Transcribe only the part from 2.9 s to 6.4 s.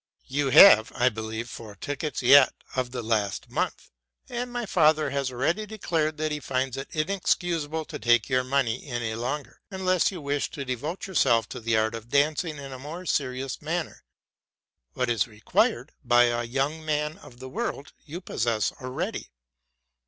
last month: and my father has already declared that he